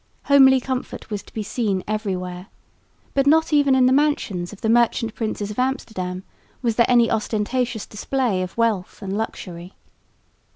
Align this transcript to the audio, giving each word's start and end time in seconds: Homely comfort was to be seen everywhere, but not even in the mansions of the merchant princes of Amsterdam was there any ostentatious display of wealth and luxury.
Homely 0.23 0.59
comfort 0.59 1.11
was 1.11 1.21
to 1.21 1.31
be 1.31 1.43
seen 1.43 1.83
everywhere, 1.87 2.47
but 3.13 3.27
not 3.27 3.53
even 3.53 3.75
in 3.75 3.85
the 3.85 3.93
mansions 3.93 4.51
of 4.51 4.61
the 4.61 4.67
merchant 4.67 5.13
princes 5.13 5.51
of 5.51 5.59
Amsterdam 5.59 6.23
was 6.63 6.75
there 6.75 6.87
any 6.89 7.11
ostentatious 7.11 7.85
display 7.85 8.41
of 8.41 8.57
wealth 8.57 9.03
and 9.03 9.15
luxury. 9.15 9.73